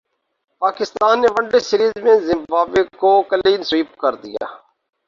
پاکستان 0.61 1.15
نے 1.21 1.27
one 1.35 1.45
day 1.51 1.59
series 1.67 1.95
میں 2.03 2.15
Zimbabwe 2.27 2.83
کو 3.01 3.11
کلین 3.29 3.61
سوئپ 3.69 3.89
کردیا 4.01 4.45